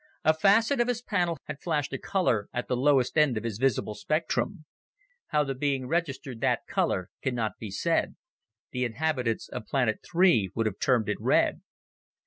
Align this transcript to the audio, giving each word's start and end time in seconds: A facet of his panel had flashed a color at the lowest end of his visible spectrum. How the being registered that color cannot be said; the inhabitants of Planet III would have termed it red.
A 0.23 0.33
facet 0.33 0.81
of 0.81 0.87
his 0.87 1.03
panel 1.03 1.37
had 1.43 1.59
flashed 1.61 1.93
a 1.93 1.99
color 1.99 2.49
at 2.51 2.67
the 2.67 2.75
lowest 2.75 3.19
end 3.19 3.37
of 3.37 3.43
his 3.43 3.59
visible 3.59 3.93
spectrum. 3.93 4.65
How 5.27 5.43
the 5.43 5.53
being 5.53 5.85
registered 5.87 6.41
that 6.41 6.65
color 6.67 7.11
cannot 7.21 7.59
be 7.59 7.69
said; 7.69 8.15
the 8.71 8.83
inhabitants 8.83 9.47
of 9.49 9.67
Planet 9.67 9.99
III 10.15 10.49
would 10.55 10.65
have 10.65 10.79
termed 10.79 11.07
it 11.07 11.21
red. 11.21 11.61